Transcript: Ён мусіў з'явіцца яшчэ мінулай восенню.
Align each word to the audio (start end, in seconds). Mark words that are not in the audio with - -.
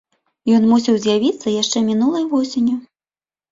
Ён 0.59 0.63
мусіў 0.71 0.95
з'явіцца 1.03 1.55
яшчэ 1.61 1.85
мінулай 1.91 2.27
восенню. 2.35 2.77